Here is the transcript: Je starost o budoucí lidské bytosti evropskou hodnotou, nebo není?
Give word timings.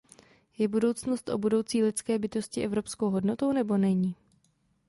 Je 0.57 0.67
starost 0.93 1.29
o 1.29 1.37
budoucí 1.37 1.83
lidské 1.83 2.19
bytosti 2.19 2.63
evropskou 2.63 3.09
hodnotou, 3.09 3.51
nebo 3.53 3.77
není? 3.77 4.15